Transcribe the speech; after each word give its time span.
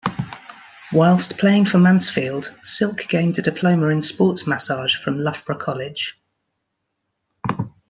Whilst 0.93 1.37
playing 1.37 1.65
for 1.67 1.77
Mansfield, 1.77 2.57
Silk 2.63 3.05
gained 3.07 3.37
a 3.37 3.43
diploma 3.43 3.89
in 3.89 4.01
sports 4.01 4.47
massage 4.47 4.95
from 4.95 5.19
Loughborough 5.19 5.59
College. 5.59 6.17